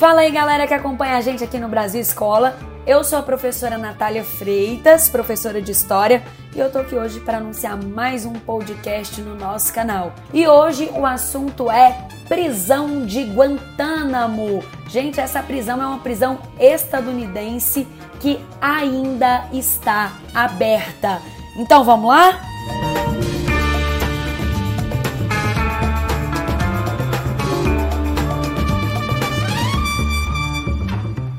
[0.00, 2.56] Fala aí, galera que acompanha a gente aqui no Brasil Escola.
[2.86, 6.22] Eu sou a professora Natália Freitas, professora de História,
[6.56, 10.14] e eu tô aqui hoje para anunciar mais um podcast no nosso canal.
[10.32, 14.64] E hoje o assunto é prisão de Guantánamo.
[14.88, 17.86] Gente, essa prisão é uma prisão estadunidense
[18.20, 21.20] que ainda está aberta.
[21.58, 22.49] Então vamos lá?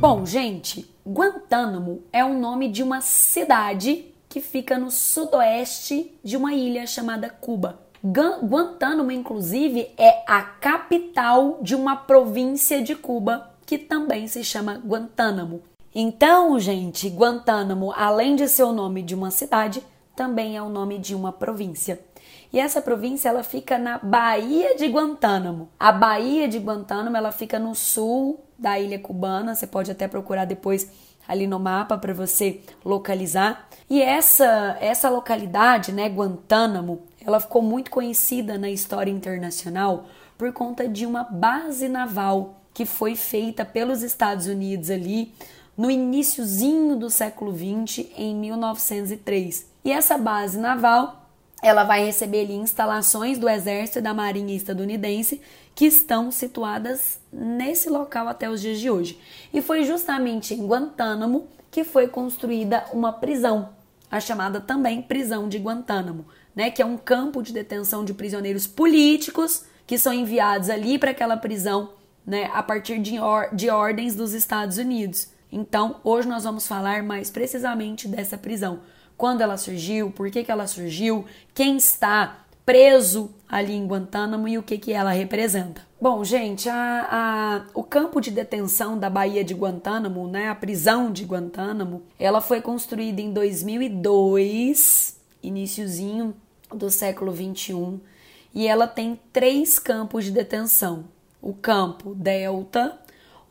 [0.01, 6.55] Bom, gente, Guantánamo é o nome de uma cidade que fica no sudoeste de uma
[6.55, 7.79] ilha chamada Cuba.
[8.03, 15.61] Guantánamo, inclusive, é a capital de uma província de Cuba que também se chama Guantánamo.
[15.93, 19.83] Então, gente, Guantánamo, além de ser o nome de uma cidade,
[20.15, 21.99] também é o nome de uma província.
[22.51, 25.69] E essa província ela fica na Baía de Guantánamo.
[25.79, 29.55] A Baía de Guantánamo ela fica no sul da ilha cubana.
[29.55, 30.91] Você pode até procurar depois
[31.27, 33.69] ali no mapa para você localizar.
[33.89, 40.05] E essa essa localidade, né, Guantánamo, ela ficou muito conhecida na história internacional
[40.37, 45.33] por conta de uma base naval que foi feita pelos Estados Unidos ali
[45.77, 49.67] no iníciozinho do século 20, em 1903.
[49.83, 51.20] E essa base naval
[51.61, 55.41] ela vai receber ali instalações do Exército e da Marinha estadunidense
[55.75, 59.19] que estão situadas nesse local até os dias de hoje.
[59.53, 63.69] E foi justamente em Guantánamo que foi construída uma prisão,
[64.09, 68.67] a chamada também prisão de Guantánamo, né, que é um campo de detenção de prisioneiros
[68.67, 71.91] políticos que são enviados ali para aquela prisão,
[72.25, 75.29] né, a partir de, or de ordens dos Estados Unidos.
[75.49, 78.81] Então, hoje nós vamos falar mais precisamente dessa prisão
[79.21, 84.57] quando ela surgiu, por que, que ela surgiu, quem está preso ali em Guantánamo e
[84.57, 85.85] o que, que ela representa.
[86.01, 91.11] Bom, gente, a, a, o campo de detenção da Baía de Guantánamo, né, a prisão
[91.11, 96.33] de Guantánamo, ela foi construída em 2002, iníciozinho
[96.73, 97.99] do século 21,
[98.55, 101.05] e ela tem três campos de detenção:
[101.39, 102.99] o campo Delta,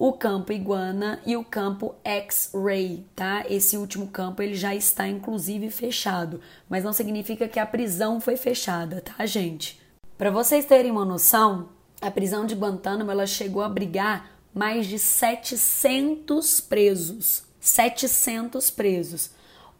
[0.00, 3.44] o campo iguana e o campo X-ray, tá?
[3.50, 6.41] Esse último campo ele já está inclusive fechado,
[6.71, 9.78] mas não significa que a prisão foi fechada, tá, gente?
[10.16, 11.69] Para vocês terem uma noção,
[12.00, 19.33] a prisão de Guantánamo ela chegou a abrigar mais de 700 presos, 700 presos.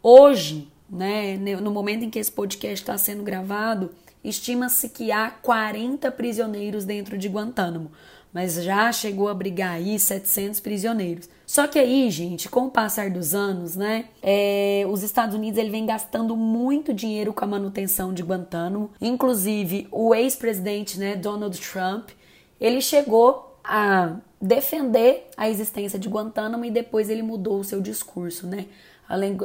[0.03, 3.89] Hoje, né, no momento em que esse podcast está sendo gravado,
[4.23, 7.91] estima-se que há 40 prisioneiros dentro de Guantánamo
[8.33, 11.29] mas já chegou a brigar aí 700 prisioneiros.
[11.45, 15.69] Só que aí, gente, com o passar dos anos, né, é, os Estados Unidos ele
[15.69, 18.91] vem gastando muito dinheiro com a manutenção de Guantánamo.
[19.01, 22.09] Inclusive, o ex-presidente, né, Donald Trump,
[22.59, 28.47] ele chegou a defender a existência de Guantánamo e depois ele mudou o seu discurso,
[28.47, 28.65] né,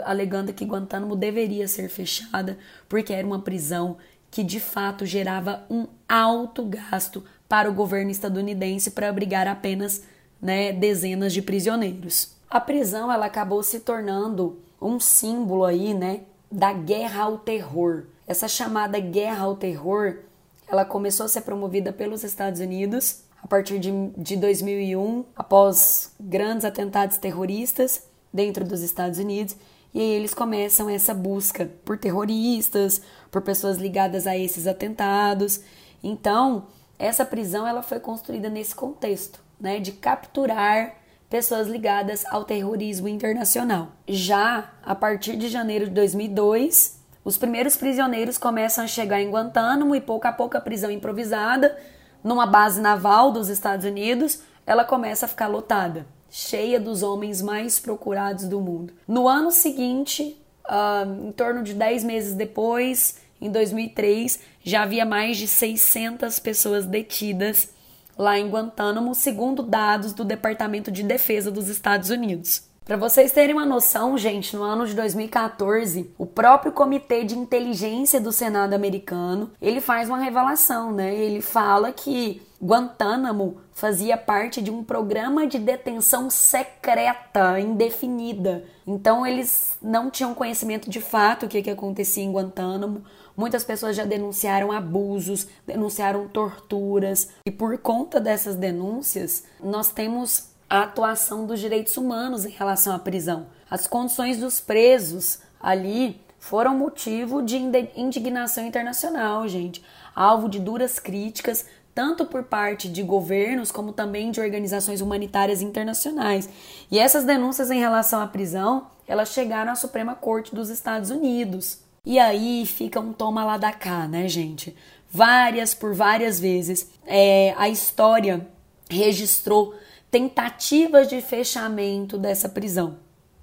[0.05, 2.57] alegando que Guantánamo deveria ser fechada
[2.89, 3.97] porque era uma prisão
[4.37, 10.03] que de fato gerava um alto gasto para o governo estadunidense para abrigar apenas
[10.43, 12.37] né, dezenas de prisioneiros.
[12.51, 16.21] A prisão ela acabou se tornando um símbolo aí, né,
[16.53, 18.09] da guerra ao terror.
[18.27, 20.19] Essa chamada guerra ao terror,
[20.69, 26.67] ela começou a ser promovida pelos Estados Unidos a partir de, de 2001, após grandes
[26.67, 29.57] atentados terroristas dentro dos Estados Unidos,
[29.97, 35.61] e aí eles começam essa busca por terroristas, por pessoas ligadas a esses atentados.
[36.05, 36.67] Então,
[36.99, 40.97] essa prisão ela foi construída nesse contexto, né, de capturar
[41.31, 43.89] pessoas ligadas ao terrorismo internacional.
[44.07, 49.97] Já a partir de janeiro de 2002, os primeiros prisioneiros começam a chegar em Guantánamo
[49.97, 51.75] e pouco a pouco a prisão improvisada
[52.23, 57.79] numa base naval dos Estados Unidos, ela começa a ficar lotada, cheia dos homens mais
[57.79, 58.93] procurados do mundo.
[59.07, 65.37] No ano seguinte, uh, em torno de 10 meses depois, em 2003, já havia mais
[65.37, 67.71] de 600 pessoas detidas
[68.19, 72.63] lá em Guantánamo, segundo dados do Departamento de Defesa dos Estados Unidos.
[72.87, 78.21] Para vocês terem uma noção, gente, no ano de 2014, o próprio Comitê de Inteligência
[78.21, 81.13] do Senado americano, ele faz uma revelação, né?
[81.13, 88.65] Ele fala que Guantánamo fazia parte de um programa de detenção secreta, indefinida.
[88.87, 93.05] Então eles não tinham conhecimento de fato o que, que acontecia em Guantánamo.
[93.37, 100.83] Muitas pessoas já denunciaram abusos, denunciaram torturas, e por conta dessas denúncias, nós temos a
[100.83, 103.47] atuação dos direitos humanos em relação à prisão.
[103.71, 107.57] As condições dos presos ali foram motivo de
[107.97, 111.67] indignação internacional, gente, alvo de duras críticas,
[111.97, 116.47] tanto por parte de governos como também de organizações humanitárias internacionais.
[116.91, 121.79] E essas denúncias em relação à prisão, elas chegaram à Suprema Corte dos Estados Unidos.
[122.05, 124.77] E aí fica um toma lá da cá, né, gente?
[125.11, 126.87] Várias por várias vezes.
[127.07, 128.47] É, a história
[128.91, 129.75] registrou
[130.11, 132.99] tentativas de fechamento dessa prisão.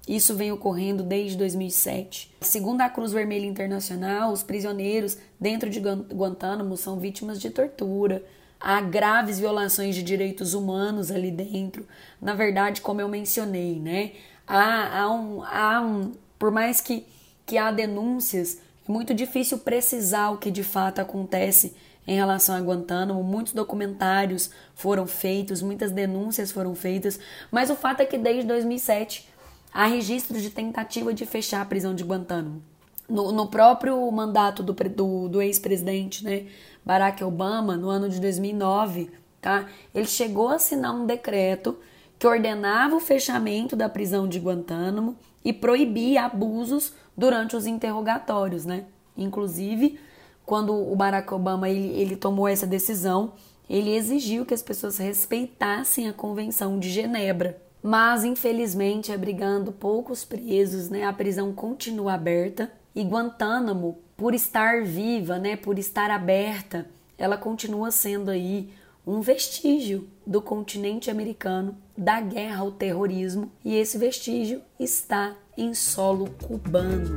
[0.06, 2.32] Isso vem ocorrendo desde 2007.
[2.40, 8.22] Segundo a Cruz Vermelha Internacional, os prisioneiros dentro de Guantánamo são vítimas de tortura.
[8.66, 11.86] Há graves violações de direitos humanos ali dentro.
[12.18, 14.12] Na verdade, como eu mencionei, né?
[14.46, 16.12] Há, há, um, há um.
[16.38, 17.04] Por mais que,
[17.44, 18.58] que há denúncias,
[18.88, 21.76] é muito difícil precisar o que de fato acontece
[22.06, 23.22] em relação a Guantánamo.
[23.22, 27.20] Muitos documentários foram feitos, muitas denúncias foram feitas,
[27.50, 29.28] mas o fato é que desde 2007
[29.74, 32.62] há registros de tentativa de fechar a prisão de Guantánamo.
[33.08, 36.46] No, no próprio mandato do, do, do ex-presidente né,
[36.84, 39.10] Barack Obama, no ano de 2009,
[39.40, 41.78] tá, ele chegou a assinar um decreto
[42.18, 48.86] que ordenava o fechamento da prisão de Guantánamo e proibia abusos durante os interrogatórios, né?
[49.16, 49.98] Inclusive,
[50.46, 53.32] quando o Barack Obama ele, ele tomou essa decisão,
[53.68, 60.88] ele exigiu que as pessoas respeitassem a Convenção de Genebra, mas infelizmente, abrigando poucos presos,
[60.88, 66.86] né, a prisão continua aberta e Guantánamo, por estar viva, né, por estar aberta,
[67.18, 68.72] ela continua sendo aí
[69.06, 76.30] um vestígio do continente americano, da guerra ao terrorismo, e esse vestígio está em solo
[76.42, 77.14] cubano.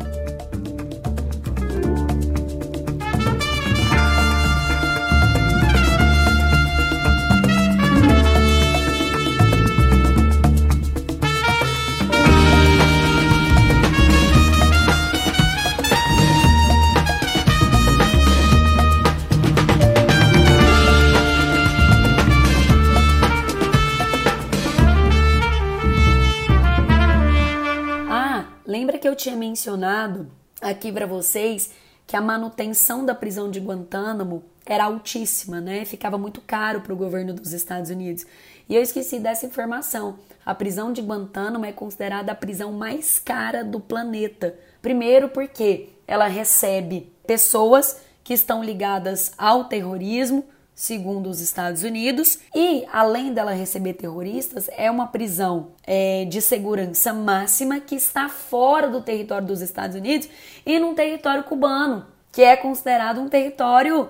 [29.18, 30.32] Tinha mencionado
[30.62, 31.72] aqui para vocês
[32.06, 35.84] que a manutenção da prisão de Guantánamo era altíssima, né?
[35.84, 38.26] Ficava muito caro para o governo dos Estados Unidos.
[38.70, 40.20] E eu esqueci dessa informação.
[40.46, 44.56] A prisão de Guantánamo é considerada a prisão mais cara do planeta.
[44.82, 50.46] Primeiro porque ela recebe pessoas que estão ligadas ao terrorismo,
[50.78, 57.12] segundo os Estados Unidos, e além dela receber terroristas, é uma prisão é, de segurança
[57.12, 60.30] máxima que está fora do território dos Estados Unidos
[60.64, 64.08] e num território cubano, que é considerado um território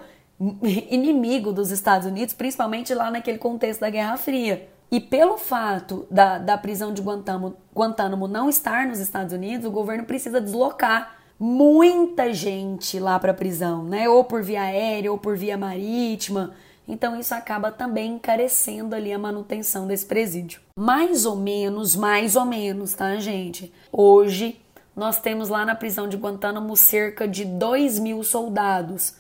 [0.92, 4.68] inimigo dos Estados Unidos, principalmente lá naquele contexto da Guerra Fria.
[4.92, 9.72] E pelo fato da, da prisão de Guantánamo, Guantánamo não estar nos Estados Unidos, o
[9.72, 14.10] governo precisa deslocar muita gente lá para a prisão, né?
[14.10, 16.54] Ou por via aérea ou por via marítima.
[16.88, 20.62] Então isso acaba também encarecendo ali a manutenção desse presídio.
[20.78, 23.74] Mais ou menos, mais ou menos, tá, gente?
[23.92, 24.60] Hoje
[24.96, 29.16] nós temos lá na prisão de Guantánamo cerca de 2 mil soldados.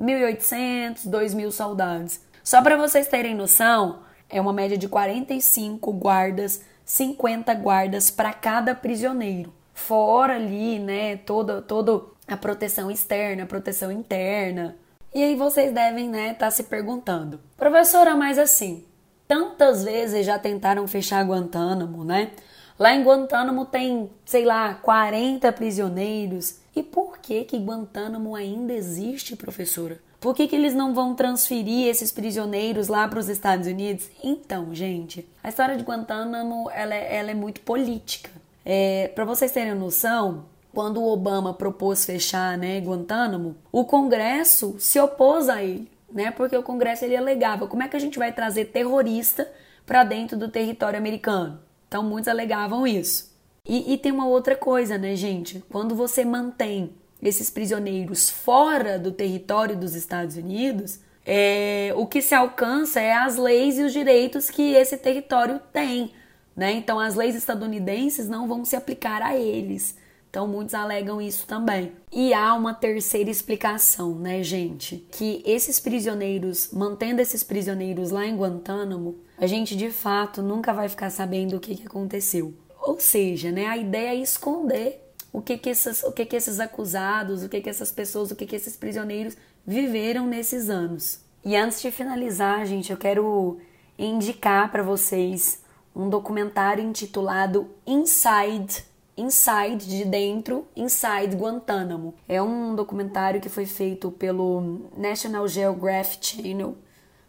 [0.00, 2.20] 1.800, 2 mil soldados.
[2.42, 8.74] Só para vocês terem noção, é uma média de 45 guardas, 50 guardas para cada
[8.74, 9.52] prisioneiro
[9.82, 14.76] fora ali, né, toda, toda a proteção externa, a proteção interna.
[15.14, 18.84] E aí vocês devem, né, estar tá se perguntando, professora, mas assim,
[19.26, 22.30] tantas vezes já tentaram fechar Guantánamo, né?
[22.78, 26.58] Lá em Guantánamo tem, sei lá, 40 prisioneiros.
[26.74, 30.00] E por que que Guantánamo ainda existe, professora?
[30.18, 34.08] Por que, que eles não vão transferir esses prisioneiros lá para os Estados Unidos?
[34.22, 38.30] Então, gente, a história de Guantánamo ela é, ela é muito política.
[38.64, 44.98] É, Para vocês terem noção, quando o Obama propôs fechar né, Guantánamo, o Congresso se
[44.98, 46.30] opôs a ele, né?
[46.30, 49.50] Porque o Congresso ele alegava como é que a gente vai trazer terrorista
[49.84, 51.60] para dentro do território americano.
[51.88, 53.32] Então muitos alegavam isso.
[53.66, 55.62] E, e tem uma outra coisa, né, gente?
[55.68, 62.34] Quando você mantém esses prisioneiros fora do território dos Estados Unidos, é, o que se
[62.34, 66.12] alcança é as leis e os direitos que esse território tem.
[66.54, 66.72] Né?
[66.72, 69.96] Então, as leis estadunidenses não vão se aplicar a eles.
[70.32, 71.92] Então, muitos alegam isso também.
[72.10, 75.06] E há uma terceira explicação, né, gente?
[75.10, 80.88] Que esses prisioneiros, mantendo esses prisioneiros lá em Guantánamo, a gente de fato nunca vai
[80.88, 82.54] ficar sabendo o que, que aconteceu.
[82.80, 86.60] Ou seja, né, a ideia é esconder o que, que, esses, o que, que esses
[86.60, 91.20] acusados, o que, que essas pessoas, o que, que esses prisioneiros viveram nesses anos.
[91.44, 93.58] E antes de finalizar, gente, eu quero
[93.98, 95.61] indicar para vocês
[95.94, 98.84] um documentário intitulado Inside,
[99.16, 102.14] Inside de dentro, Inside Guantánamo.
[102.28, 106.76] É um documentário que foi feito pelo National Geographic Channel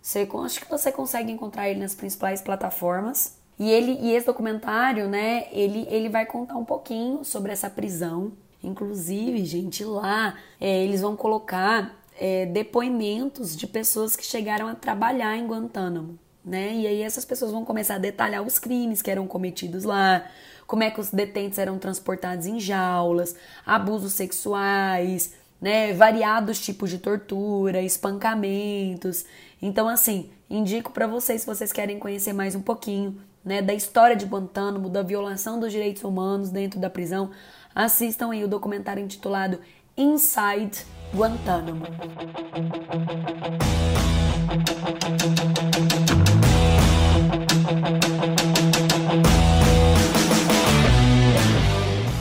[0.01, 3.37] Você, acho que você consegue encontrar ele nas principais plataformas.
[3.59, 8.31] E ele e esse documentário, né, ele, ele vai contar um pouquinho sobre essa prisão.
[8.63, 15.35] Inclusive, gente, lá é, eles vão colocar é, depoimentos de pessoas que chegaram a trabalhar
[15.35, 16.73] em Guantánamo, né?
[16.73, 20.25] E aí essas pessoas vão começar a detalhar os crimes que eram cometidos lá,
[20.67, 23.35] como é que os detentos eram transportados em jaulas,
[23.65, 29.25] abusos sexuais, né, variados tipos de tortura, espancamentos.
[29.61, 34.15] Então, assim, indico para vocês se vocês querem conhecer mais um pouquinho, né, da história
[34.15, 37.31] de Guantánamo, da violação dos direitos humanos dentro da prisão,
[37.73, 39.59] assistam aí o documentário intitulado
[39.95, 40.85] Inside
[41.15, 41.85] Guantánamo.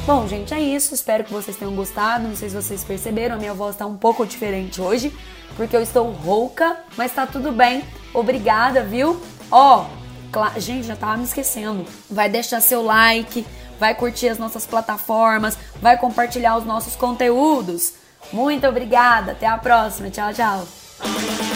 [0.04, 0.94] Bom, gente, é isso.
[0.94, 2.26] Espero que vocês tenham gostado.
[2.26, 5.14] Não sei se vocês perceberam, a minha voz tá um pouco diferente hoje,
[5.56, 7.84] porque eu estou rouca, mas tá tudo bem.
[8.12, 9.20] Obrigada, viu?
[9.50, 9.86] Ó,
[10.56, 11.86] gente, já tava me esquecendo.
[12.10, 13.46] Vai deixar seu like,
[13.78, 17.94] vai curtir as nossas plataformas, vai compartilhar os nossos conteúdos.
[18.32, 19.32] Muito obrigada.
[19.32, 20.10] Até a próxima.
[20.10, 21.51] Tchau, tchau.